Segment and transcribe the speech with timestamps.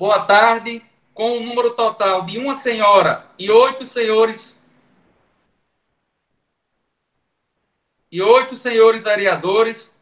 [0.00, 4.58] boa tarde, com um número total de uma senhora e oito senhores
[8.10, 9.92] e oito senhores vereadores,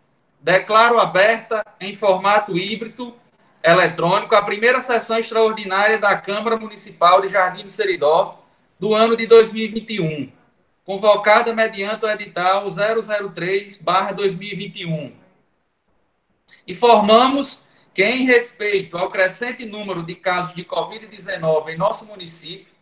[0.41, 3.13] declaro aberta em formato híbrido
[3.61, 8.45] eletrônico a primeira sessão extraordinária da Câmara Municipal de Jardim do Seridó
[8.79, 10.31] do ano de 2021,
[10.85, 15.13] convocada mediante o edital 003/2021.
[16.69, 17.67] Informamos
[17.99, 22.73] que, em respeito ao crescente número de casos de Covid-19 em nosso município,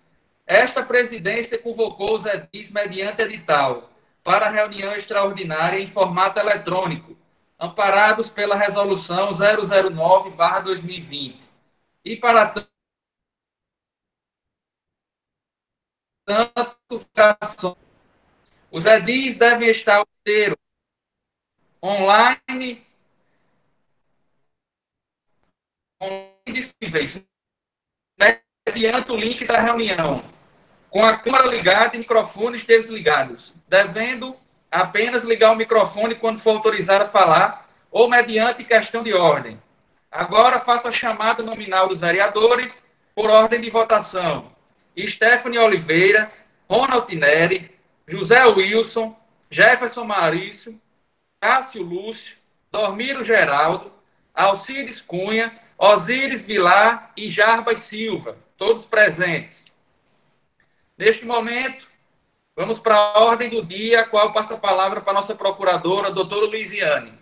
[0.45, 3.91] esta presidência convocou os edis mediante edital
[4.23, 7.17] para reunião extraordinária em formato eletrônico,
[7.59, 11.49] amparados pela Resolução 009-2020.
[12.05, 12.53] E para
[16.27, 17.79] tanto,
[18.71, 20.05] os edis devem estar
[21.83, 22.86] online
[26.47, 27.25] disponíveis
[28.67, 30.25] mediante o link da reunião,
[30.91, 34.37] com a câmera ligada e microfones desligados, devendo
[34.71, 39.61] apenas ligar o microfone quando for autorizado a falar ou mediante questão de ordem.
[40.11, 42.83] Agora faço a chamada nominal dos vereadores
[43.15, 44.51] por ordem de votação.
[44.99, 46.31] Stephanie Oliveira,
[46.69, 47.71] Ronald Neri,
[48.07, 49.17] José Wilson,
[49.51, 50.81] Jefferson Marício,
[51.41, 52.37] Cássio Lúcio,
[52.73, 53.93] Dormiro Geraldo,
[54.35, 59.67] Alcides Cunha, Osíris Vilar e Jarbas Silva, todos presentes.
[60.97, 61.87] Neste momento,
[62.55, 66.11] vamos para a ordem do dia, a qual passa a palavra para a nossa procuradora,
[66.11, 67.13] doutora Luiziane.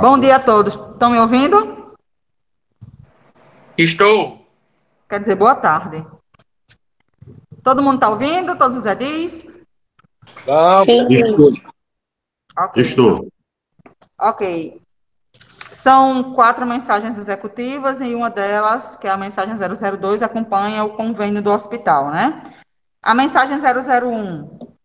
[0.00, 0.74] Bom dia a todos.
[0.74, 1.96] Estão me ouvindo?
[3.76, 4.46] Estou.
[5.10, 6.06] Quer dizer, boa tarde.
[7.64, 8.56] Todo mundo está ouvindo?
[8.56, 9.48] Todos os edis?
[10.84, 11.06] Sim.
[11.10, 11.52] Estou.
[12.56, 12.82] Ok.
[12.82, 13.28] Estou.
[14.20, 14.80] Ok.
[15.72, 21.42] São quatro mensagens executivas e uma delas, que é a mensagem 002, acompanha o convênio
[21.42, 22.40] do hospital, né?
[23.02, 24.77] A mensagem 001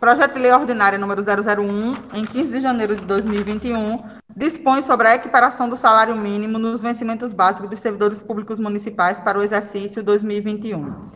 [0.00, 4.00] Projeto de Lei Ordinária número 001, em 15 de janeiro de 2021,
[4.36, 9.36] dispõe sobre a equiparação do salário mínimo nos vencimentos básicos dos servidores públicos municipais para
[9.36, 11.10] o exercício 2021.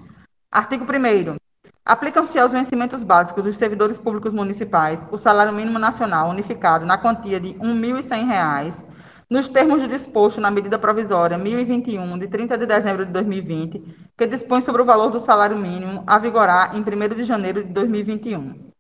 [0.50, 1.36] Artigo 1
[1.86, 7.38] Aplicam-se aos vencimentos básicos dos servidores públicos municipais o salário mínimo nacional unificado na quantia
[7.38, 8.84] de R$ 1.100,
[9.30, 14.26] nos termos do disposto na medida provisória 1021, de 30 de dezembro de 2020, que
[14.26, 18.71] dispõe sobre o valor do salário mínimo a vigorar em 1 de janeiro de 2021.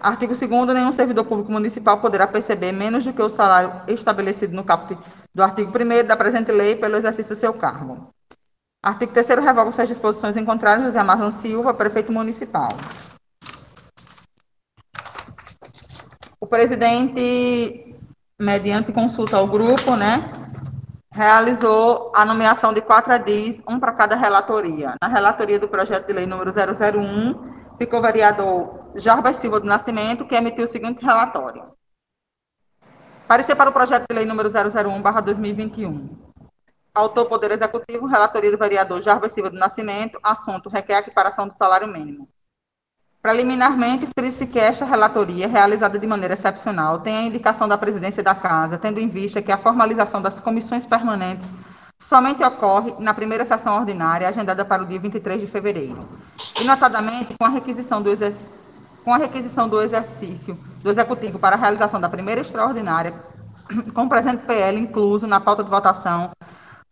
[0.00, 4.64] Artigo 2 nenhum servidor público municipal poderá perceber menos do que o salário estabelecido no
[4.64, 4.98] caput
[5.34, 8.08] do artigo 1 da presente lei pelo exercício do seu cargo.
[8.82, 10.44] Artigo 3 revoga as disposições em
[10.82, 12.74] José Marlon Silva, prefeito municipal.
[16.40, 17.94] O presidente,
[18.38, 20.32] mediante consulta ao grupo, né,
[21.12, 24.94] realizou a nomeação de quatro adis, um para cada relatoria.
[25.02, 30.34] Na relatoria do projeto de lei número 001, ficou vereador Jarbas Silva do Nascimento, que
[30.34, 31.72] emitiu o seguinte relatório.
[33.28, 36.08] Parecer para o projeto de lei número 001/2021.
[36.92, 41.86] Autor Poder Executivo, relatoria do vereador Jarbas Silva do Nascimento, assunto requer equiparação do salário
[41.86, 42.28] mínimo.
[43.22, 48.34] Preliminarmente, frise que esta relatoria, realizada de maneira excepcional, tem a indicação da presidência da
[48.34, 51.46] Casa, tendo em vista que a formalização das comissões permanentes
[52.02, 56.08] somente ocorre na primeira sessão ordinária, agendada para o dia 23 de fevereiro.
[56.58, 58.10] E, notadamente, com a requisição do
[59.04, 63.14] com a requisição do exercício do Executivo para a realização da primeira extraordinária,
[63.94, 66.30] com o presente PL incluso na pauta de votação,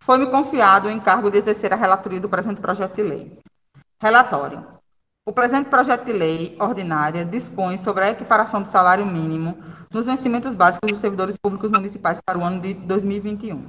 [0.01, 3.39] foi-me confiado o encargo de exercer a relatoria do presente projeto de lei.
[4.01, 4.65] Relatório.
[5.27, 9.59] O presente projeto de lei ordinária dispõe sobre a equiparação do salário mínimo
[9.93, 13.63] nos vencimentos básicos dos servidores públicos municipais para o ano de 2021.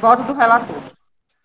[0.00, 0.82] Voto do relator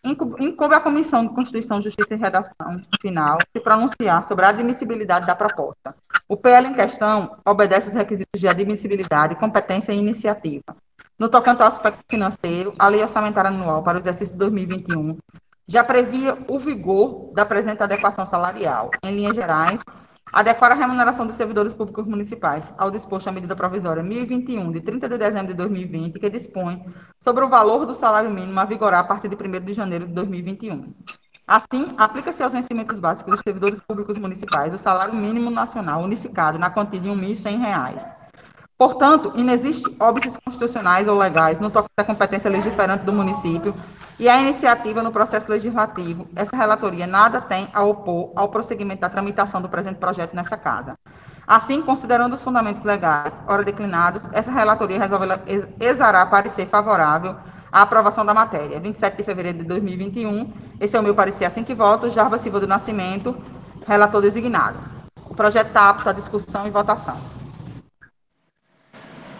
[0.10, 5.36] incumbe à Comissão de Constituição, Justiça e Redação final se pronunciar sobre a admissibilidade da
[5.36, 5.96] proposta.
[6.28, 10.76] O PL em questão obedece os requisitos de admissibilidade, competência e iniciativa.
[11.18, 15.18] No tocante ao aspecto financeiro, a Lei Orçamentária Anual para o exercício 2021
[15.68, 18.92] já previa o vigor da presente adequação salarial.
[19.04, 19.82] Em linhas gerais,
[20.32, 25.10] adequar a remuneração dos servidores públicos municipais ao disposto a medida provisória 1021, de 30
[25.10, 26.86] de dezembro de 2020, que dispõe
[27.20, 30.14] sobre o valor do salário mínimo a vigorar a partir de 1 de janeiro de
[30.14, 30.94] 2021.
[31.48, 36.70] Assim, aplica-se aos vencimentos básicos dos servidores públicos municipais o salário mínimo nacional unificado na
[36.70, 38.27] quantia de R$ 1.100.
[38.78, 43.74] Portanto, inexiste óbices constitucionais ou legais no toque da competência legiferante do município
[44.20, 46.28] e a iniciativa no processo legislativo.
[46.36, 50.96] Essa relatoria nada tem a opor ao prosseguimento da tramitação do presente projeto nessa casa.
[51.48, 55.26] Assim, considerando os fundamentos legais, ora declinados, essa relatoria resolve
[55.80, 57.36] exará parecer favorável
[57.72, 58.80] à aprovação da matéria.
[58.80, 60.54] 27 de fevereiro de 2021.
[60.80, 62.12] Esse é o meu parecer assim que voto.
[62.12, 63.36] Jarba Silva do Nascimento,
[63.88, 64.78] relator designado.
[65.28, 67.18] O projeto está apto à discussão e votação.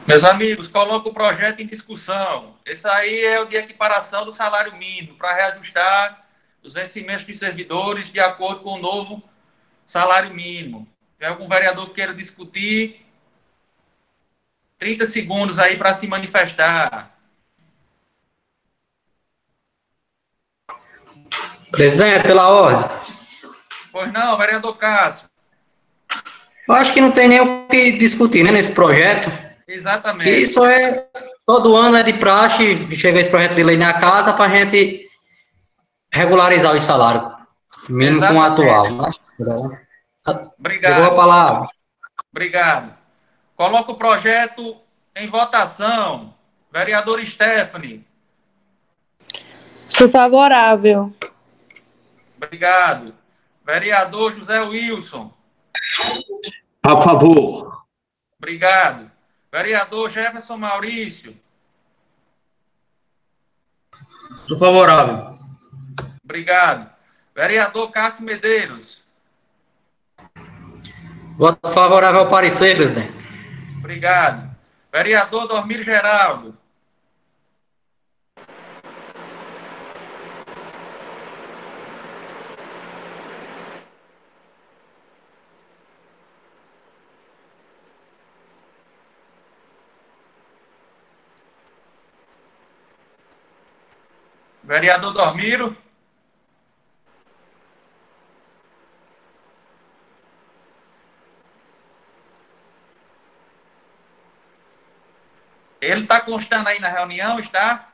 [0.08, 2.56] Meus amigos, coloco o projeto em discussão.
[2.66, 6.26] Esse aí é o de equiparação do salário mínimo para reajustar
[6.64, 9.22] os vencimentos de servidores de acordo com o novo
[9.86, 10.88] salário mínimo.
[11.20, 13.06] Tem algum vereador que queira discutir?
[14.78, 17.14] 30 segundos aí para se manifestar.
[21.70, 22.98] Presidente, pela ordem.
[23.92, 25.30] Pois não, vereador Cássio.
[26.66, 29.47] Eu acho que não tem nem o que discutir né, nesse projeto.
[29.68, 30.30] Exatamente.
[30.30, 31.10] Isso é,
[31.46, 35.10] todo ano é de praxe, chega esse projeto de lei na casa para a gente
[36.14, 37.36] regularizar os salários,
[37.90, 38.92] mesmo com o atual.
[38.92, 39.12] Né?
[40.58, 40.96] Obrigado.
[40.96, 41.68] Pegou a palavra.
[42.32, 42.94] Obrigado.
[43.56, 44.78] Coloca o projeto
[45.16, 46.34] em votação.
[46.72, 48.06] Vereador Stephanie.
[49.90, 51.14] Sou favorável.
[52.36, 53.16] Obrigado.
[53.66, 55.34] Vereador José Wilson.
[56.84, 57.84] A favor.
[58.38, 59.12] Obrigado.
[59.52, 61.36] Vereador Jefferson Maurício.
[64.48, 65.38] Sou favorável.
[66.24, 66.90] Obrigado.
[67.34, 69.04] Vereador Cássio Medeiros.
[71.38, 73.26] Voto favorável ao parecer, presidente.
[73.78, 74.56] Obrigado.
[74.92, 76.58] Vereador Dormir Geraldo.
[94.68, 95.78] Vereador Dormiro.
[105.80, 107.94] Ele está constando aí na reunião, está?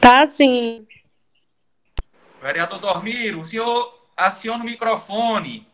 [0.00, 0.88] Tá sim.
[2.40, 5.68] Vereador Dormiro, o senhor aciona o microfone.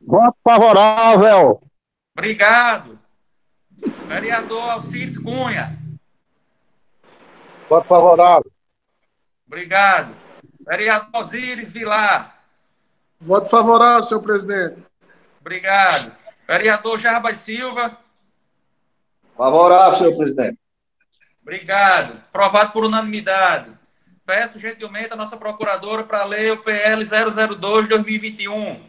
[0.00, 1.62] Voto favorável.
[2.16, 2.98] Obrigado.
[4.06, 5.78] Vereador Alcides Cunha.
[7.68, 8.50] Voto favorável.
[9.46, 10.14] Obrigado.
[10.60, 12.42] Vereador Osíris Vilar.
[13.18, 14.82] Voto favorável, senhor presidente.
[15.40, 16.12] Obrigado.
[16.46, 17.98] Vereador Jarbas Silva.
[19.36, 20.58] Favorável, senhor presidente.
[21.42, 22.18] Obrigado.
[22.28, 23.72] Aprovado por unanimidade.
[24.24, 28.80] Peço gentilmente a nossa procuradora para ler o PL 002-2021.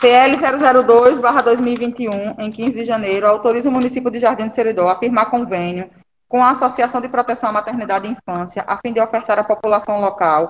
[0.00, 5.30] PL 002-2021, em 15 de janeiro, autoriza o município de Jardim do Seridó a firmar
[5.30, 5.90] convênio
[6.28, 10.00] com a Associação de Proteção à Maternidade e Infância, a fim de ofertar à população
[10.00, 10.48] local,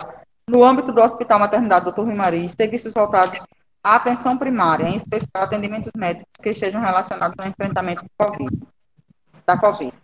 [0.48, 2.02] no âmbito do Hospital Maternidade Dr.
[2.02, 3.44] Rui Maria, serviços voltados
[3.82, 8.66] à atenção primária, em especial atendimentos médicos que estejam relacionados ao enfrentamento COVID,
[9.46, 9.94] da COVID.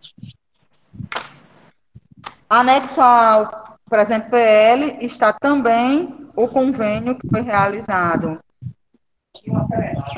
[2.49, 8.33] Anexo ao presente PL está também o convênio que foi realizado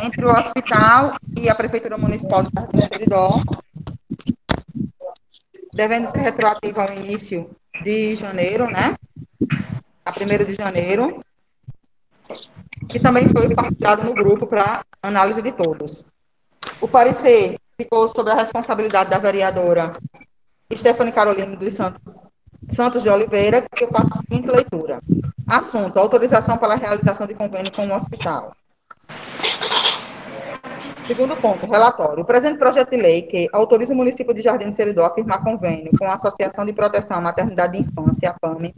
[0.01, 3.35] entre o hospital e a Prefeitura Municipal de Jardim do Peridó,
[5.73, 7.49] devendo ser retroativo ao início
[7.83, 8.95] de janeiro, né?
[10.05, 11.19] A 1 de janeiro.
[12.93, 16.05] E também foi partilhado no grupo para análise de todos.
[16.79, 19.97] O parecer ficou sobre a responsabilidade da vereadora
[20.73, 22.24] Stephanie Carolina dos Santos,
[22.67, 24.99] Santos de Oliveira, que eu passo a seguinte leitura.
[25.47, 28.53] Assunto: autorização para a realização de convênio com o hospital.
[31.03, 32.23] Segundo ponto, relatório.
[32.23, 35.43] O presente projeto de lei que autoriza o município de Jardim do Seridó a firmar
[35.43, 38.73] convênio com a Associação de Proteção à Maternidade e Infância, a PAME,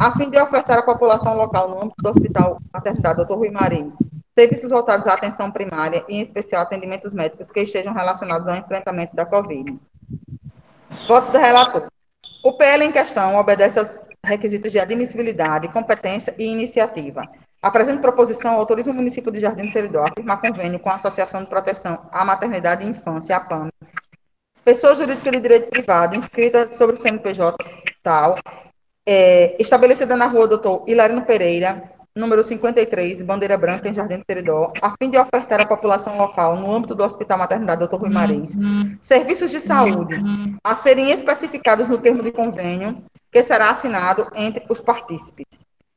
[0.00, 3.34] a fim de ofertar à população local no âmbito do Hospital Maternidade Dr.
[3.34, 3.94] Rui Marins
[4.38, 9.16] serviços voltados à atenção primária e, em especial, atendimentos médicos que estejam relacionados ao enfrentamento
[9.16, 9.78] da Covid.
[11.08, 11.86] Voto do relator.
[12.46, 17.24] O PL em questão obedece às requisitos de admissibilidade, competência e iniciativa.
[17.60, 20.94] A presente proposição autoriza o município de Jardim do Seridó a firmar convênio com a
[20.94, 23.68] Associação de Proteção à Maternidade e Infância, a PAM,
[24.64, 27.56] pessoa jurídica de direito privado inscrita sobre o CNPJ
[28.00, 28.36] tal,
[29.04, 34.94] é, estabelecida na rua Doutor Hilarino Pereira, número 53, Bandeira Branca, em Jardim do a
[34.98, 37.96] fim de ofertar à população local, no âmbito do Hospital Maternidade Dr.
[37.96, 38.52] Rui Marins,
[39.02, 40.16] serviços de saúde
[40.64, 45.44] a serem especificados no termo de convênio que será assinado entre os partícipes.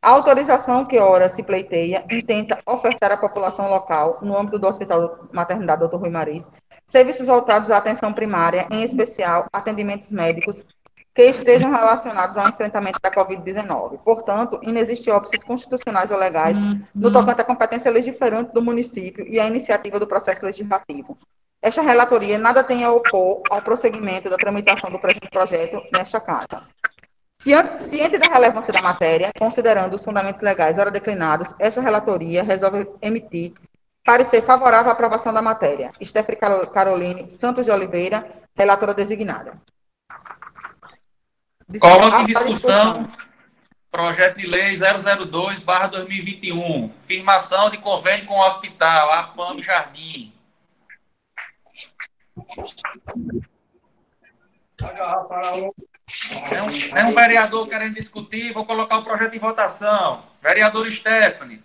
[0.02, 5.28] A autorização que ora se pleiteia intenta ofertar à população local, no âmbito do Hospital
[5.32, 5.96] Maternidade Dr.
[5.96, 6.48] Rui Marins,
[6.86, 10.66] serviços voltados à atenção primária, em especial atendimentos médicos,
[11.14, 14.00] que estejam relacionados ao enfrentamento da Covid-19.
[14.04, 16.58] Portanto, inexiste óbices constitucionais ou legais
[16.94, 21.18] no tocante à competência legiferante do município e à iniciativa do processo legislativo.
[21.62, 26.64] Esta relatoria nada tem a opor ao prosseguimento da tramitação do presente projeto nesta Casa.
[27.80, 33.54] Ciente da relevância da matéria, considerando os fundamentos legais ora declinados, esta relatoria resolve emitir
[34.06, 35.92] parecer favorável à aprovação da matéria.
[36.02, 36.40] Stephanie
[36.74, 38.26] Caroline Santos de Oliveira,
[38.56, 39.54] relatora designada.
[41.78, 43.08] Coloque em discussão
[43.92, 50.32] projeto de lei 002, 2021, firmação de convênio com o hospital, APAM Jardim.
[56.52, 60.24] É um, é um vereador querendo discutir, vou colocar o projeto em votação.
[60.42, 61.62] Vereador Stephanie.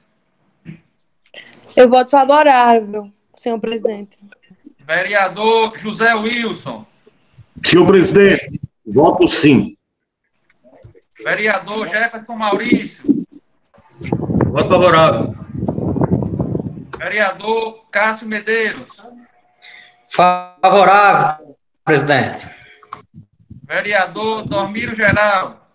[1.77, 4.19] Eu voto favorável, senhor presidente.
[4.79, 6.87] Vereador José Wilson.
[7.65, 9.77] Senhor presidente, voto sim.
[11.23, 13.05] Vereador Jefferson Maurício.
[14.47, 15.35] Voto favorável.
[16.99, 18.91] Vereador Cássio Medeiros.
[20.09, 22.49] Favorável, presidente.
[23.65, 25.69] Vereador Dormiro Geral.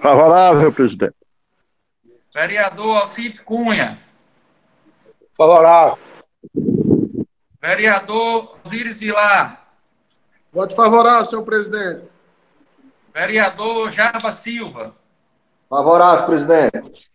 [0.00, 1.16] Favorável, presidente.
[2.34, 3.98] Vereador Alcides Cunha.
[5.36, 5.98] Favorável.
[7.60, 9.64] Vereador Osiris Vilar.
[10.52, 12.10] Voto favorável, senhor presidente.
[13.12, 14.94] Vereador Jarba Silva.
[15.68, 17.10] Favorável, presidente.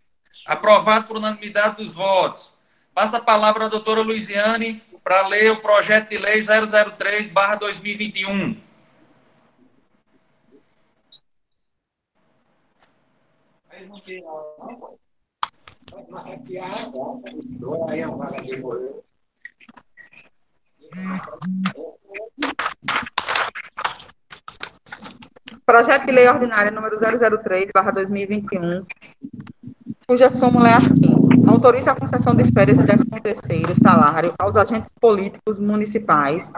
[0.46, 2.52] Aprovado por unanimidade dos votos.
[2.94, 8.68] Passa a palavra à doutora Luiziane para ler o projeto de lei 003, 2021.
[25.66, 28.86] Projeto de Lei Ordinária número 003, 2021,
[30.08, 31.18] cuja súmula é a seguinte.
[31.48, 36.52] Autoriza a concessão de férias e 13 terceiro salário aos agentes políticos municipais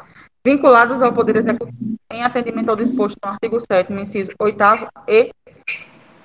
[0.45, 1.77] vinculados ao Poder Executivo
[2.11, 4.63] em atendimento ao disposto no artigo 7 inciso 8
[5.07, 5.31] e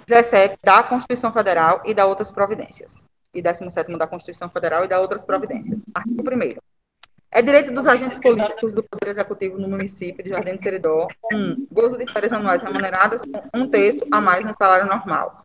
[0.07, 3.05] 17 da Constituição Federal e da outras providências.
[3.35, 5.81] E 17 da Constituição Federal e da outras providências.
[5.95, 6.74] Artigo 1
[7.35, 11.67] é direito dos agentes políticos do Poder Executivo no município de Jardim do Seridó, um,
[11.69, 15.45] gozo de férias anuais remuneradas com um terço a mais no salário normal.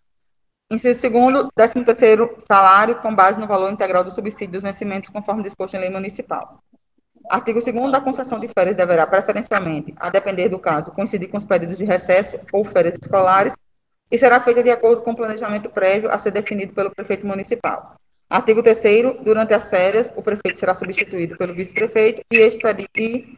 [0.71, 5.41] Inciso segundo, décimo terceiro salário com base no valor integral do subsídio dos vencimentos conforme
[5.41, 6.59] disposto em lei municipal.
[7.27, 11.45] Artigo 2 da concessão de férias deverá preferencialmente, a depender do caso, coincidir com os
[11.45, 13.55] períodos de recesso ou férias escolares
[14.11, 17.98] e será feita de acordo com o planejamento prévio a ser definido pelo prefeito municipal.
[18.29, 22.61] Artigo 3 durante as férias, o prefeito será substituído pelo vice-prefeito e este,
[22.95, 23.37] e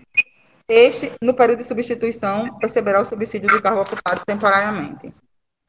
[0.68, 5.14] este, no período de substituição, perceberá o subsídio do cargo ocupado temporariamente.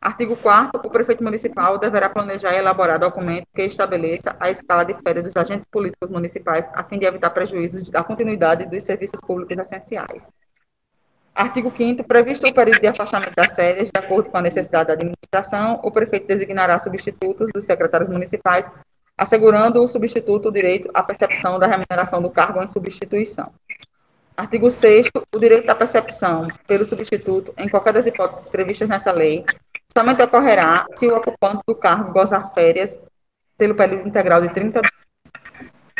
[0.00, 4.94] Artigo 4 o prefeito municipal deverá planejar e elaborar documento que estabeleça a escala de
[4.94, 9.56] férias dos agentes políticos municipais a fim de evitar prejuízos da continuidade dos serviços públicos
[9.56, 10.28] essenciais.
[11.32, 14.94] Artigo 5 previsto o período de afastamento das férias, de acordo com a necessidade da
[14.94, 18.68] administração, o prefeito designará substitutos dos secretários municipais,
[19.16, 23.52] assegurando o substituto o direito à percepção da remuneração do cargo em substituição.
[24.36, 29.44] Artigo 6 o direito à percepção pelo substituto, em qualquer das hipóteses previstas nessa lei,
[29.96, 33.02] somente ocorrerá se o ocupante do cargo gozar férias
[33.56, 34.92] pelo período integral de 30 dias.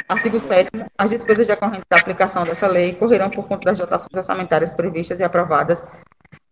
[0.09, 4.73] Artigo 7 as despesas decorrentes da aplicação dessa lei correrão por conta das dotações orçamentárias
[4.73, 5.85] previstas e aprovadas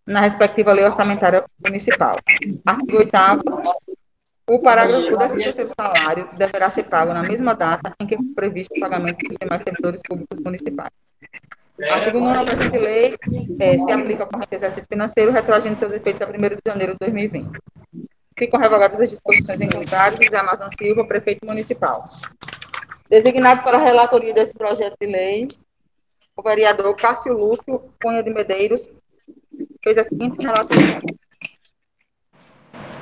[0.07, 2.17] na respectiva lei orçamentária municipal.
[2.67, 3.17] Artigo 8
[4.51, 8.77] o parágrafo do 13 salário deverá ser pago na mesma data em que for previsto
[8.77, 10.91] o pagamento dos demais servidores públicos municipais.
[11.89, 13.15] Artigo 9 da presente lei
[13.61, 16.99] é, se aplica ao corrente exercício financeiro, retroagindo seus efeitos a 1 de janeiro de
[16.99, 17.49] 2020.
[18.37, 22.03] Ficam revogadas as disposições em contrário José Amazon Silva, prefeito municipal.
[23.09, 25.47] Designado para a relatoria desse projeto de lei,
[26.37, 28.91] o vereador Cássio Lúcio Cunha de Medeiros
[29.85, 31.01] fez a seguinte relatoria.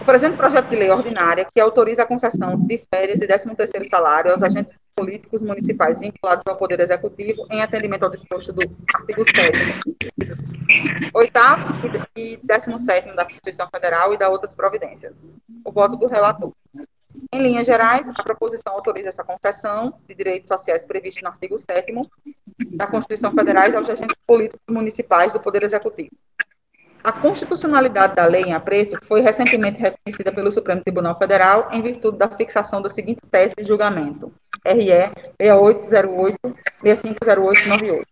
[0.08, 4.42] Presente projeto de lei ordinária, que autoriza a concessão de férias e 13º salário aos
[4.42, 8.62] agentes políticos municipais vinculados ao Poder Executivo em atendimento ao disposto do
[8.94, 9.52] artigo 7
[11.12, 11.32] 8
[12.16, 15.14] e 17 da Constituição Federal e da outras providências.
[15.62, 16.52] O voto do relator.
[17.30, 21.92] Em linhas gerais, a proposição autoriza essa concessão de direitos sociais previstos no artigo 7
[22.70, 26.12] da Constituição Federal aos agentes políticos municipais do Poder Executivo.
[27.02, 32.18] A constitucionalidade da lei em apreço foi recentemente reconhecida pelo Supremo Tribunal Federal em virtude
[32.18, 34.32] da fixação da seguinte tese de julgamento,
[34.66, 34.90] RE
[35.40, 38.02] 6808-650898.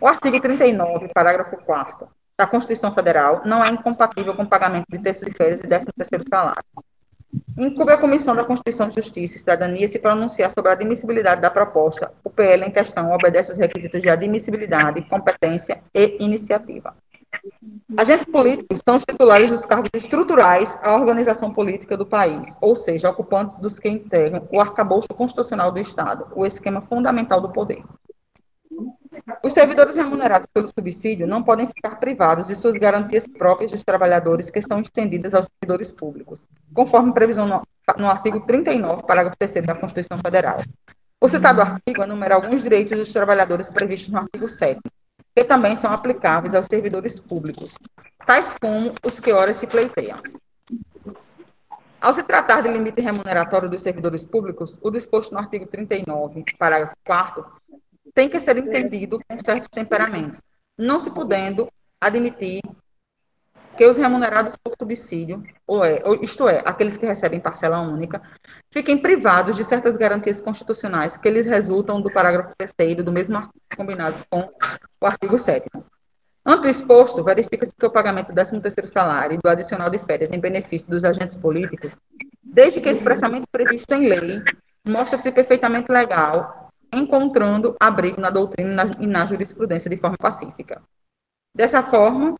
[0.00, 2.08] O artigo 39, parágrafo 4
[2.38, 6.24] da Constituição Federal não é incompatível com o pagamento de terço de férias e 13º
[6.30, 6.64] salário.
[7.56, 12.10] Incube a Comissão da Constituição, Justiça e Cidadania se pronunciar sobre a admissibilidade da proposta.
[12.24, 16.96] O PL em questão obedece aos requisitos de admissibilidade, competência e iniciativa.
[17.96, 23.10] Agentes políticos são os titulares dos cargos estruturais à organização política do país, ou seja,
[23.10, 27.82] ocupantes dos que integram o arcabouço constitucional do Estado, o esquema fundamental do poder.
[29.44, 34.50] Os servidores remunerados pelo subsídio não podem ficar privados de suas garantias próprias dos trabalhadores
[34.50, 36.40] que estão estendidas aos servidores públicos,
[36.72, 37.62] conforme previsão no,
[37.98, 40.58] no artigo 39, parágrafo 3 da Constituição Federal.
[41.20, 44.80] O citado artigo enumera alguns direitos dos trabalhadores previstos no artigo 7
[45.34, 47.74] que também são aplicáveis aos servidores públicos,
[48.26, 50.20] tais como os que ora se pleiteiam.
[52.00, 56.96] Ao se tratar de limite remuneratório dos servidores públicos, o disposto no artigo 39, parágrafo
[57.04, 57.44] 4
[58.14, 60.40] tem que ser entendido com certos temperamentos,
[60.76, 61.70] não se podendo
[62.00, 62.60] admitir
[63.76, 68.20] que os remunerados por subsídio, ou é, isto é, aqueles que recebem parcela única,
[68.72, 73.54] fiquem privados de certas garantias constitucionais que lhes resultam do parágrafo 3 do mesmo artigo
[73.76, 74.50] combinados com
[75.00, 75.70] o artigo 7
[76.44, 80.40] Ante exposto, verifica-se que o pagamento do 13º salário e do adicional de férias em
[80.40, 81.94] benefício dos agentes políticos,
[82.42, 84.42] desde que expressamente previsto em lei,
[84.84, 90.82] mostra-se perfeitamente legal, encontrando abrigo na doutrina e na jurisprudência de forma pacífica.
[91.54, 92.34] Dessa forma,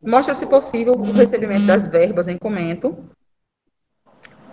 [0.00, 2.96] Mostra-se possível o recebimento das verbas em comento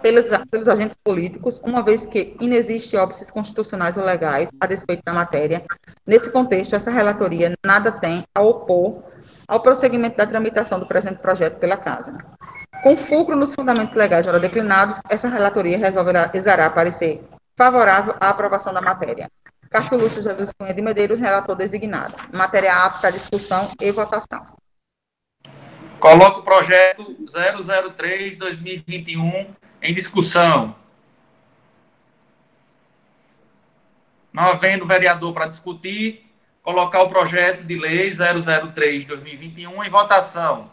[0.02, 5.14] pelos, pelos agentes políticos, uma vez que inexiste óbices constitucionais ou legais a despeito da
[5.14, 5.64] matéria.
[6.06, 9.04] Nesse contexto, essa relatoria nada tem a opor
[9.48, 12.18] ao prosseguimento da tramitação do presente projeto pela Casa.
[12.84, 17.24] Com fulcro nos fundamentos legais ora declinados, essa relatoria resolverá exarar parecer
[17.58, 19.30] favorável à aprovação da matéria.
[19.70, 22.14] Cássio Lúcio Jesus Cunha de Medeiros, relator designado.
[22.32, 24.46] Matéria apta à discussão e votação.
[26.06, 29.48] Coloco o projeto 003-2021
[29.82, 30.76] em discussão.
[34.32, 36.24] Não havendo vereador para discutir,
[36.62, 40.70] colocar o projeto de lei 003-2021 em votação.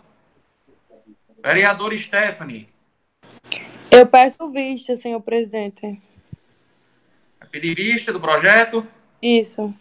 [1.43, 2.69] Vereador Stephanie.
[3.91, 5.99] Eu peço vista, senhor presidente.
[7.51, 8.87] Pedir vista do projeto?
[9.23, 9.75] Isso.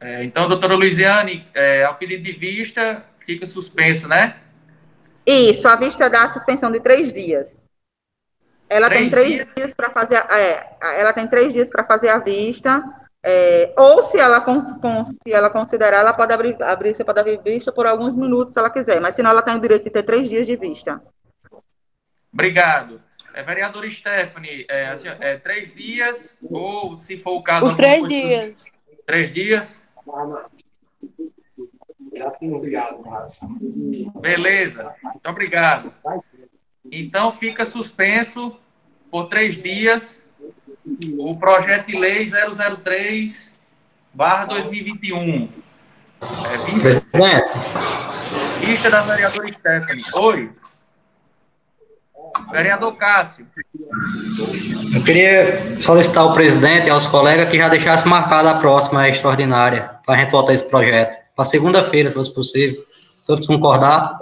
[0.00, 4.36] É, então, doutora Luiziane, é, ao pedido de vista, fica suspenso, né?
[5.26, 7.62] Isso, a vista dá suspensão de três dias.
[8.68, 12.08] Ela três tem três dias, dias para fazer, é, ela tem três dias para fazer
[12.08, 12.82] a vista,
[13.22, 14.42] é, ou se ela,
[15.22, 18.58] se ela considerar, ela pode abrir, abrir, você pode abrir vista por alguns minutos, se
[18.58, 21.02] ela quiser, mas senão ela tem o direito de ter três dias de vista.
[22.32, 23.00] Obrigado.
[23.34, 27.66] É, vereador Stephanie, é, assim, é, três dias, ou se for o caso...
[27.66, 28.64] Os três dias.
[29.04, 29.82] Três dias?
[34.20, 35.94] Beleza, muito obrigado.
[36.90, 38.56] Então fica suspenso
[39.10, 40.24] por três dias
[41.18, 43.54] o projeto de lei 003
[44.12, 45.48] barra 2021.
[46.22, 47.06] É, vista,
[48.60, 50.04] vista da vereadora Stephanie.
[50.14, 50.59] Oi.
[52.50, 53.46] Vereador Cássio.
[54.94, 59.98] Eu queria solicitar ao presidente e aos colegas que já deixasse marcada a próxima extraordinária
[60.04, 61.16] para a gente votar esse projeto.
[61.36, 62.82] Para segunda-feira, se fosse possível.
[63.26, 64.18] Todos concordar?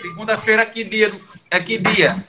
[0.00, 1.12] Segunda-feira, que dia?
[1.50, 2.24] É que dia?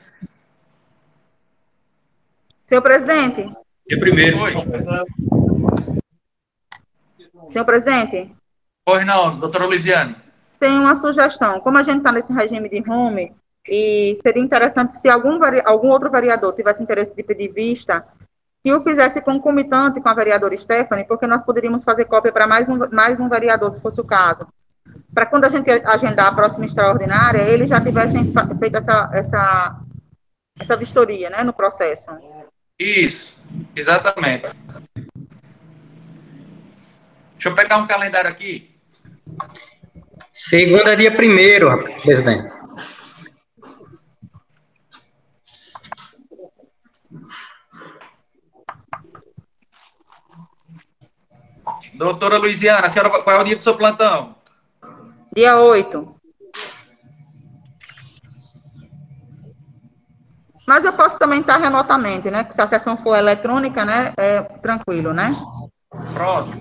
[2.66, 3.50] Senhor presidente.
[3.88, 4.40] Dia primeiro.
[4.40, 4.54] Oi.
[7.52, 8.32] Senhor presidente.
[8.86, 10.16] Pois não, doutora Luiziane.
[10.60, 11.60] Tem uma sugestão.
[11.60, 13.34] Como a gente está nesse regime de home,
[13.68, 18.04] e seria interessante se algum, algum outro vereador tivesse interesse de pedir vista,
[18.64, 22.70] que o fizesse concomitante com a vereadora Stephanie, porque nós poderíamos fazer cópia para mais
[22.70, 24.48] um, mais um vereador, se fosse o caso.
[25.14, 29.80] Para quando a gente agendar a próxima extraordinária, eles já tivessem feito essa, essa,
[30.60, 32.12] essa vistoria né, no processo.
[32.80, 33.34] Isso,
[33.76, 34.50] exatamente.
[37.34, 38.74] Deixa eu pegar um calendário aqui.
[40.32, 42.63] Segunda, dia primeiro, presidente.
[51.96, 54.36] Doutora Luiziana, a senhora, qual é o dia do seu plantão?
[55.36, 56.16] Dia 8.
[60.66, 62.48] Mas eu posso também estar remotamente, né?
[62.50, 64.14] Se a sessão for eletrônica, né?
[64.18, 65.36] É tranquilo, né?
[66.14, 66.52] Pronto.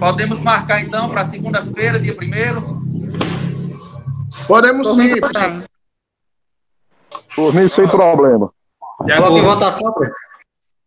[0.00, 2.16] Podemos marcar então para segunda-feira, dia 1
[4.46, 5.20] Podemos Por sim.
[7.34, 8.50] Por mim, sem problema.
[8.98, 9.94] Coloca em votação.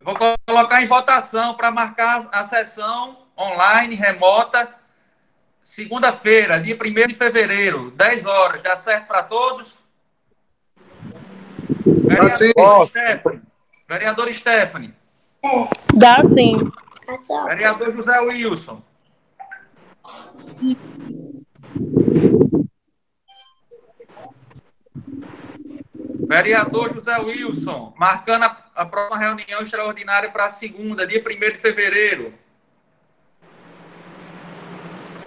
[0.03, 0.15] Vou
[0.47, 4.75] colocar em votação para marcar a sessão online, remota,
[5.63, 8.61] segunda-feira, dia 1 de fevereiro, 10 horas.
[8.61, 9.77] Dá certo para todos?
[11.85, 12.51] Dá sim.
[12.55, 13.41] Vereador Stephanie.
[13.87, 14.93] Vereador Stephanie.
[15.93, 16.71] Dá sim.
[17.47, 18.83] Vereador José Wilson.
[26.27, 32.33] Vereador José Wilson, marcando a, a próxima reunião extraordinária para segunda, dia 1 de fevereiro.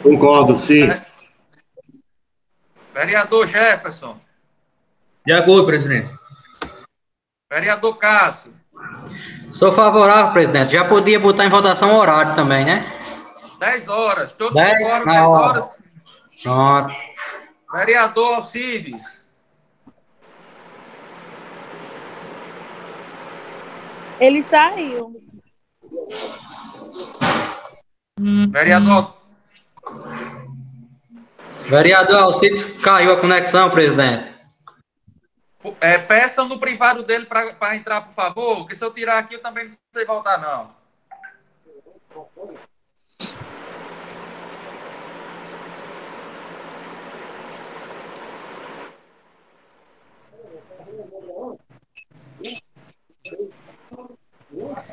[0.03, 0.89] Concordo, sim.
[2.93, 4.19] Vereador Jefferson.
[5.25, 6.13] De acordo, presidente.
[7.51, 8.53] Vereador Cássio.
[9.51, 10.73] Sou favorável, presidente.
[10.73, 12.85] Já podia botar em votação o horário também, né?
[13.59, 14.33] 10 horas.
[14.33, 15.61] Todos 10 concordam, na 10 hora.
[15.61, 15.79] horas.
[16.43, 16.93] Pronto.
[17.73, 19.23] Vereador Alcides.
[24.19, 25.21] Ele saiu.
[28.51, 29.17] Vereador,
[31.69, 34.31] Vereador Alcides, caiu a conexão, presidente.
[35.81, 39.43] é, peçam no privado dele para entrar, por favor, porque se eu tirar aqui, eu
[39.43, 40.83] também não sei voltar, não.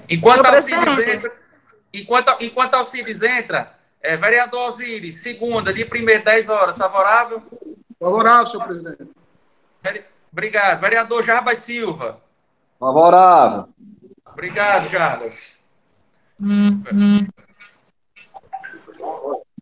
[0.08, 1.36] Enquanto Alcides entra,
[1.94, 7.42] enquanto, enquanto Alcides entra, é, vereador Alcides, segunda, dia 1 10 horas, favorável?
[8.00, 9.10] Favorável, senhor presidente.
[10.32, 10.80] Obrigado.
[10.80, 12.22] Vereador Jarbas Silva.
[12.80, 13.70] Favorável.
[14.26, 15.52] Obrigado, Jarbas.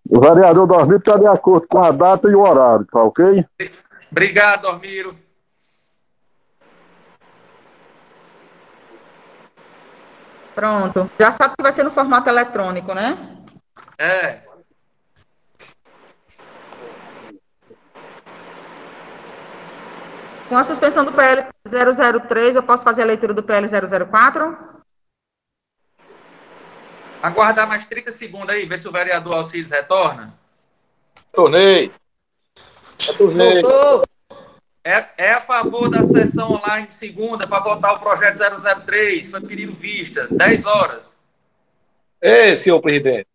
[0.09, 3.43] O vereador Dormir está de acordo com a data e o horário, tá ok?
[4.11, 5.17] Obrigado, Dormiro.
[10.53, 11.09] Pronto.
[11.19, 13.36] Já sabe que vai ser no formato eletrônico, né?
[13.97, 14.41] É.
[20.47, 24.57] Com a suspensão do PL 003, eu posso fazer a leitura do PL 004?
[27.21, 30.33] Aguardar mais 30 segundos aí, ver se o vereador Alcides retorna.
[31.33, 31.91] Tornei.
[33.17, 33.61] Tornei.
[33.61, 34.03] Voltou.
[34.83, 39.29] É, é a favor da sessão online de segunda para votar o projeto 003.
[39.29, 40.27] Foi pedido vista.
[40.31, 41.13] 10 horas.
[42.21, 43.27] Ei, senhor presidente.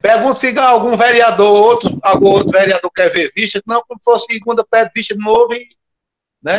[0.00, 3.62] Pergunta se algum vereador, outro, algum outro vereador quer ver vista.
[3.66, 5.68] Não, quando for segunda, pede vista de novo e.
[6.42, 6.58] Né?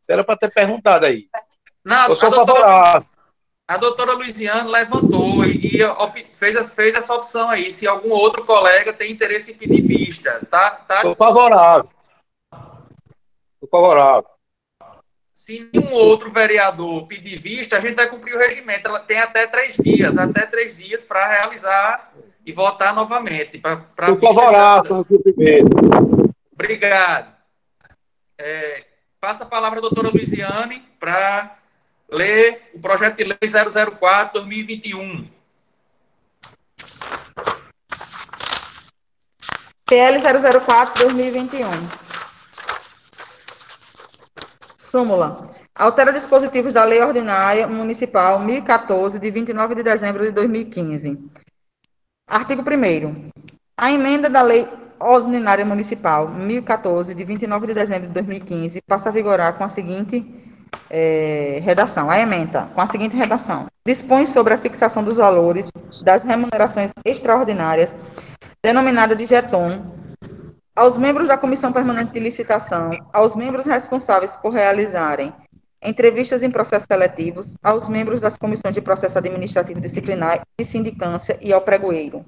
[0.00, 1.28] Isso era para ter perguntado aí.
[1.84, 3.08] Não, Eu a sou doutora, favorável.
[3.68, 7.70] a doutora Luiziane levantou e, e fez, fez essa opção aí.
[7.70, 10.40] Se algum outro colega tem interesse em pedir vista.
[10.50, 11.90] Tá, tá Sou favorável.
[13.60, 14.30] Sou favorável.
[15.34, 18.88] se nenhum outro vereador pedir vista, a gente vai cumprir o regimento.
[18.88, 22.12] Ela tem até três dias, até três dias para realizar
[22.44, 23.58] e votar novamente.
[23.58, 24.06] Pra, pra
[24.82, 25.68] pelo primeiro.
[26.52, 27.32] Obrigado.
[28.38, 28.84] É,
[29.20, 31.58] passa a palavra à doutora Luiziane para
[32.10, 35.28] ler o projeto de lei 004-2021.
[39.86, 42.02] PL 004-2021.
[44.78, 45.50] Súmula.
[45.74, 51.18] Altera dispositivos da Lei Ordinária Municipal 1014, de 29 de dezembro de 2015.
[52.28, 53.30] Artigo 1
[53.76, 54.66] A emenda da Lei
[54.98, 60.24] Ordinária Municipal 1014, de 29 de dezembro de 2015, passa a vigorar com a seguinte
[60.88, 62.10] eh, redação.
[62.10, 63.66] A emenda, com a seguinte redação.
[63.84, 65.70] Dispõe sobre a fixação dos valores
[66.04, 67.94] das remunerações extraordinárias
[68.62, 69.82] denominada de jeton,
[70.74, 75.34] aos membros da Comissão Permanente de Licitação, aos membros responsáveis por realizarem
[75.82, 81.52] entrevistas em processos seletivos, aos membros das comissões de processo administrativo disciplinar e sindicância e
[81.52, 82.20] ao pregoeiro.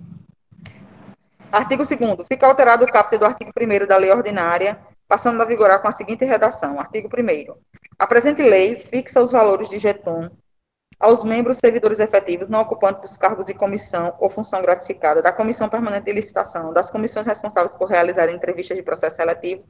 [1.53, 5.81] Artigo 2 Fica alterado o caput do artigo 1 da Lei Ordinária, passando a vigorar
[5.81, 6.81] com a seguinte redação.
[6.81, 7.55] Artigo 1
[7.99, 10.31] A presente lei fixa os valores de jeton
[10.99, 15.69] aos membros servidores efetivos não ocupantes dos cargos de comissão ou função gratificada da Comissão
[15.69, 19.63] Permanente de Licitação, das comissões responsáveis por realizar entrevistas de processo seletivo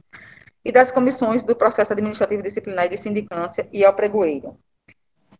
[0.65, 4.57] e das comissões do processo administrativo disciplinar e de sindicância e ao pregoeiro.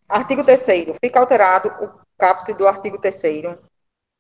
[0.07, 3.57] Artigo 3 Fica alterado o caput do artigo 3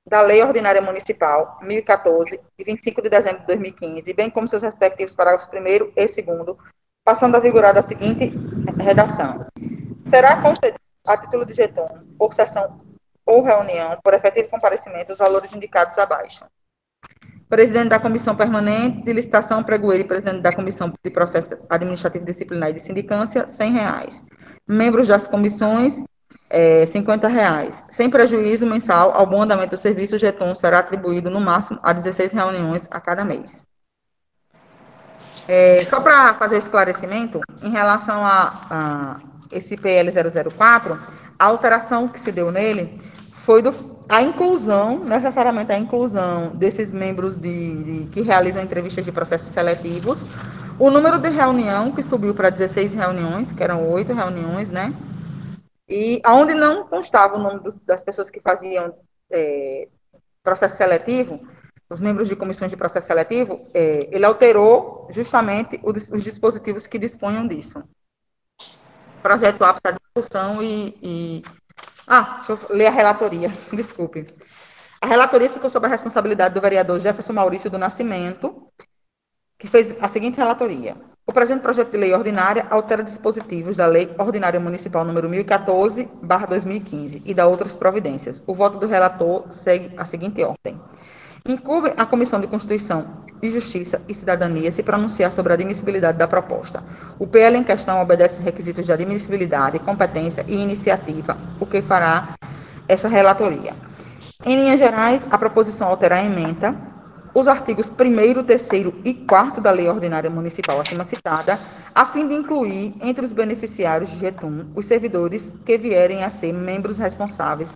[0.07, 5.13] da Lei Ordinária Municipal 1014, de 25 de dezembro de 2015, bem como seus respectivos
[5.13, 6.15] parágrafos 1 e 2
[7.03, 8.33] passando a vigorar da seguinte
[8.79, 9.45] redação.
[10.07, 11.87] Será concedido a título de jeton,
[12.17, 12.81] por sessão
[13.23, 16.45] ou reunião, por efetivo comparecimento, os valores indicados abaixo.
[17.49, 22.69] Presidente da Comissão Permanente de Licitação, Pregoeiro e Presidente da Comissão de Processo Administrativo Disciplinar
[22.69, 24.25] e de Sindicância, R$ reais.
[24.67, 26.03] Membros das comissões,
[26.49, 27.83] é, 50 reais.
[27.89, 31.93] Sem prejuízo mensal ao bom andamento do serviço, o jeton será atribuído no máximo a
[31.93, 33.63] 16 reuniões a cada mês.
[35.47, 39.19] É, só para fazer esclarecimento, em relação a, a
[39.51, 40.99] esse PL 004,
[41.37, 42.99] a alteração que se deu nele
[43.31, 49.11] foi do, a inclusão, necessariamente a inclusão desses membros de, de, que realizam entrevistas de
[49.11, 50.25] processos seletivos,
[50.77, 54.93] o número de reunião que subiu para 16 reuniões, que eram oito reuniões, né?
[55.87, 58.93] E onde não constava o nome dos, das pessoas que faziam
[59.31, 59.87] é,
[60.43, 61.39] processo seletivo,
[61.89, 66.97] os membros de comissões de processo seletivo, é, ele alterou justamente os, os, dispositivos que
[66.97, 67.83] disponham disso.
[69.21, 71.43] Projeto apto à discussão e, e
[72.07, 74.27] ah, deixa eu ler a relatoria, desculpe.
[75.01, 78.71] A relatoria ficou sob a responsabilidade do vereador Jefferson Maurício do Nascimento,
[79.57, 80.95] que fez a seguinte relatoria.
[81.27, 87.33] O presente projeto de lei ordinária altera dispositivos da Lei Ordinária Municipal número 1014/2015 e
[87.33, 88.43] da outras providências.
[88.45, 90.79] O voto do relator segue a seguinte ordem:
[91.47, 96.27] Incube a Comissão de Constituição de Justiça e Cidadania se pronunciar sobre a admissibilidade da
[96.27, 96.83] proposta.
[97.19, 102.29] O PL em questão obedece requisitos de admissibilidade, competência e iniciativa, o que fará
[102.87, 103.73] essa relatoria.
[104.45, 106.75] Em linhas gerais, a proposição altera a emenda
[107.35, 108.69] os artigos 1 3
[109.03, 111.59] e 4 da Lei Ordinária Municipal acima citada,
[111.93, 116.53] a fim de incluir entre os beneficiários de Getum os servidores que vierem a ser
[116.53, 117.73] membros responsáveis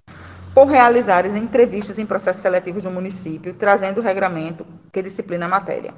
[0.54, 5.94] por realizar entrevistas em processos seletivos do município, trazendo o regramento que disciplina a matéria.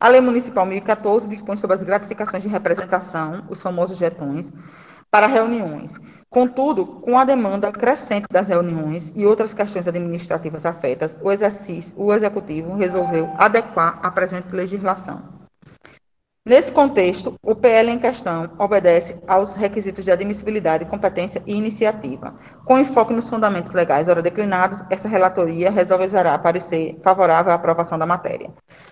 [0.00, 4.52] A Lei Municipal 1014 dispõe sobre as gratificações de representação, os famosos jetões,
[5.10, 6.00] para reuniões.
[6.28, 12.12] Contudo, com a demanda crescente das reuniões e outras questões administrativas afetas, o, exercício, o
[12.12, 15.43] Executivo resolveu adequar a presente legislação.
[16.46, 22.38] Nesse contexto, o PL em questão obedece aos requisitos de admissibilidade, competência e iniciativa.
[22.66, 28.04] Com enfoque nos fundamentos legais ora declinados, essa relatoria resolverá parecer favorável à aprovação da
[28.04, 28.50] matéria.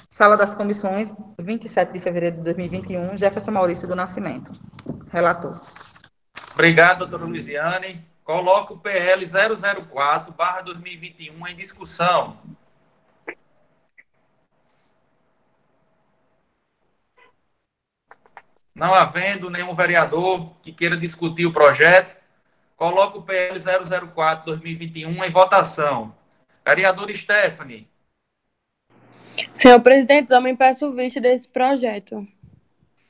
[0.09, 4.51] Sala das Comissões, 27 de fevereiro de 2021, Jefferson Maurício do Nascimento.
[5.11, 5.61] Relator.
[6.55, 8.03] Obrigado, doutora Luiziane.
[8.25, 12.39] Coloco o PL 004-2021 em discussão.
[18.75, 22.17] Não havendo nenhum vereador que queira discutir o projeto,
[22.77, 26.15] coloco o PL 004-2021 em votação.
[26.65, 27.89] Vereador Stephanie.
[29.53, 32.27] Senhor presidente, também peço vista desse projeto.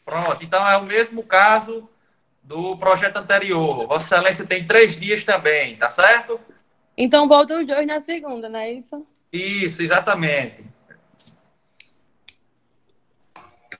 [0.05, 1.89] Pronto, então é o mesmo caso
[2.43, 3.87] do projeto anterior.
[3.87, 6.41] Vossa Excelência tem três dias também, tá certo?
[6.97, 9.07] Então voltam os dois na segunda, não é isso?
[9.33, 10.67] Isso, exatamente.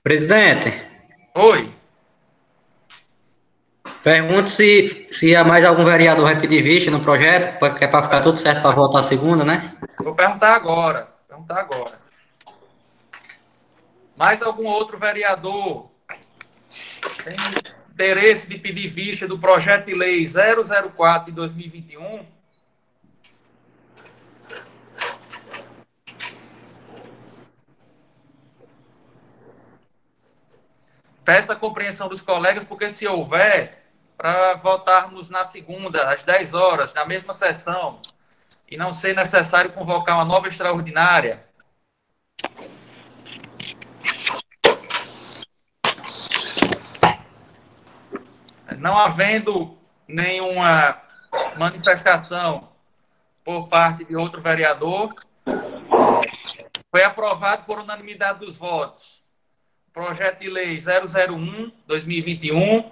[0.01, 0.92] Presidente.
[1.35, 1.73] Oi.
[4.03, 8.03] Pergunto se, se há mais algum vereador vai pedir vista no projeto, que é para
[8.03, 9.75] ficar tudo certo para voltar a segunda, né?
[9.97, 11.09] Vou perguntar agora.
[11.27, 11.99] Perguntar agora.
[14.15, 15.89] Mais algum outro vereador
[17.23, 17.35] tem
[17.91, 22.25] interesse de pedir vista do projeto de lei 004 de 2021?
[31.23, 33.81] Peço a compreensão dos colegas, porque se houver,
[34.17, 38.01] para votarmos na segunda, às 10 horas, na mesma sessão,
[38.69, 41.45] e não ser necessário convocar uma nova extraordinária.
[48.77, 51.01] Não havendo nenhuma
[51.57, 52.69] manifestação
[53.45, 55.13] por parte de outro vereador,
[56.91, 59.22] foi aprovado por unanimidade dos votos
[59.93, 62.91] projeto de lei 001-2021,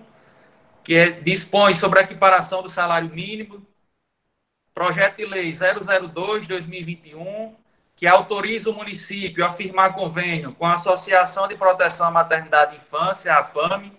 [0.83, 3.65] que é, dispõe sobre a equiparação do salário mínimo.
[4.73, 7.53] Projeto de lei 002-2021,
[7.95, 12.77] que autoriza o município a firmar convênio com a Associação de Proteção à Maternidade e
[12.77, 13.91] Infância, a APAME.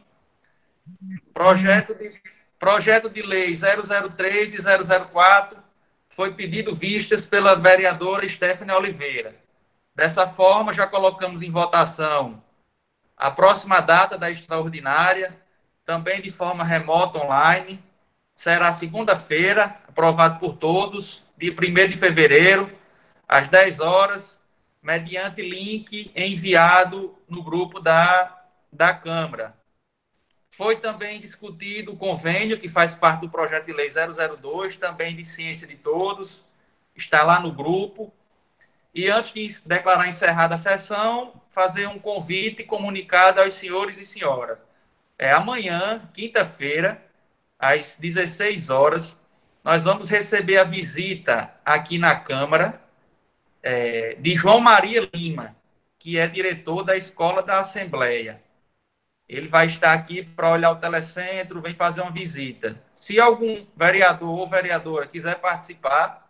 [1.34, 2.18] Projeto de,
[2.58, 5.62] projeto de lei 003 e 004
[6.08, 9.36] foi pedido vistas pela vereadora Stephanie Oliveira.
[9.94, 12.42] Dessa forma, já colocamos em votação
[13.16, 15.36] a próxima data da extraordinária,
[15.84, 17.82] também de forma remota online,
[18.34, 22.70] será segunda-feira, aprovado por todos, dia 1 de fevereiro,
[23.28, 24.40] às 10 horas,
[24.82, 29.54] mediante link enviado no grupo da, da Câmara.
[30.54, 35.24] Foi também discutido o convênio, que faz parte do projeto de lei 002, também de
[35.24, 36.44] Ciência de Todos,
[36.94, 38.12] está lá no grupo.
[38.94, 44.60] E antes de declarar encerrada a sessão, fazer um convite comunicado aos senhores e senhora.
[45.18, 47.02] É amanhã, quinta-feira,
[47.58, 49.18] às 16 horas,
[49.62, 52.82] nós vamos receber a visita aqui na Câmara
[53.62, 55.56] é, de João Maria Lima,
[55.98, 58.42] que é diretor da Escola da Assembleia.
[59.28, 62.82] Ele vai estar aqui para olhar o telecentro, vem fazer uma visita.
[62.92, 66.21] Se algum vereador ou vereadora quiser participar,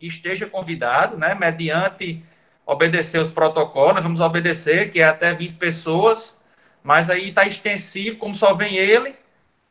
[0.00, 2.22] esteja convidado, né, mediante
[2.64, 6.38] obedecer os protocolos, vamos obedecer, que é até 20 pessoas,
[6.82, 9.14] mas aí está extensivo, como só vem ele,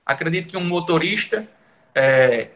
[0.06, 1.48] acredito que um motorista
[1.94, 2.50] é,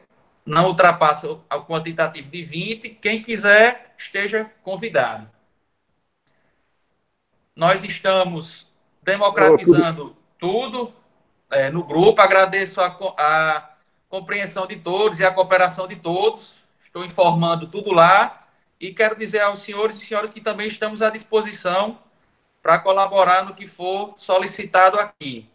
[0.45, 5.29] não ultrapassa o quantitativo de 20, quem quiser esteja convidado.
[7.55, 8.67] Nós estamos
[9.03, 10.93] democratizando tudo
[11.49, 13.69] é, no grupo, agradeço a, a
[14.09, 16.60] compreensão de todos e a cooperação de todos,
[16.91, 18.45] Estou informando tudo lá
[18.77, 21.97] e quero dizer aos senhores e senhoras que também estamos à disposição
[22.61, 25.49] para colaborar no que for solicitado aqui.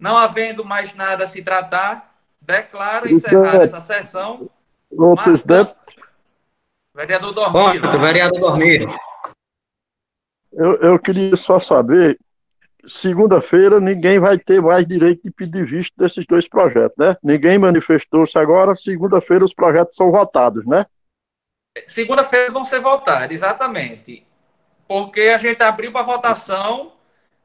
[0.00, 4.48] Não havendo mais nada a se tratar, declaro encerrada essa sessão.
[4.90, 5.74] Ô, presidente.
[6.94, 7.82] Vereador Dormiro.
[7.82, 8.96] Ponto, vereador Dormiro.
[10.50, 12.18] Eu, eu queria só saber
[12.86, 17.16] segunda-feira ninguém vai ter mais direito de pedir visto desses dois projetos, né?
[17.22, 20.86] Ninguém manifestou-se agora, segunda-feira os projetos são votados, né?
[21.86, 24.26] Segunda-feira vão ser votados, exatamente.
[24.86, 26.92] Porque a gente abriu para votação,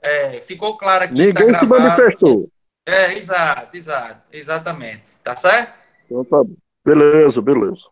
[0.01, 1.13] é, ficou claro aqui.
[1.13, 2.49] Ninguém tá se manifestou.
[2.85, 5.15] É, exato, exato, exatamente.
[5.23, 5.77] Tá certo?
[6.05, 6.55] Então tá bom.
[6.85, 7.87] Beleza, beleza.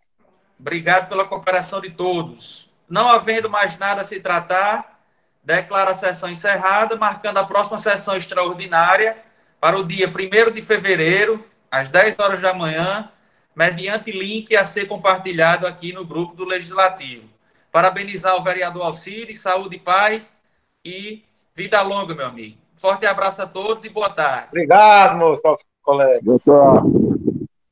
[0.60, 2.70] Obrigado pela cooperação de todos.
[2.90, 5.01] Não havendo mais nada a se tratar,
[5.44, 9.18] declara a sessão encerrada, marcando a próxima sessão extraordinária
[9.60, 13.10] para o dia 1 de fevereiro, às 10 horas da manhã,
[13.56, 17.28] mediante link a ser compartilhado aqui no grupo do Legislativo.
[17.72, 20.34] Parabenizar o vereador Alcide, saúde e paz
[20.84, 21.24] e
[21.56, 22.58] vida longa, meu amigo.
[22.76, 24.48] Forte abraço a todos e boa tarde.
[24.50, 25.44] Obrigado, moço,
[25.84, 26.20] colega.
[26.24, 27.11] Boa tarde.